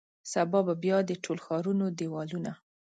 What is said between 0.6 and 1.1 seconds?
به بیا